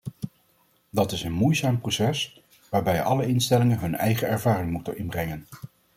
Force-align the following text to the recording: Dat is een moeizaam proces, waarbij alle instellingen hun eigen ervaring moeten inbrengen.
Dat 0.89 1.11
is 1.11 1.23
een 1.23 1.31
moeizaam 1.31 1.79
proces, 1.79 2.41
waarbij 2.69 3.01
alle 3.03 3.25
instellingen 3.27 3.79
hun 3.79 3.95
eigen 3.95 4.27
ervaring 4.27 4.71
moeten 4.71 4.97
inbrengen. 4.97 5.47